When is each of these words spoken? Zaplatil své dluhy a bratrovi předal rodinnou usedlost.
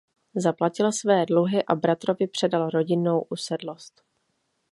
Zaplatil 0.35 0.91
své 0.91 1.25
dluhy 1.25 1.63
a 1.67 1.75
bratrovi 1.75 2.27
předal 2.27 2.69
rodinnou 2.69 3.21
usedlost. 3.29 4.01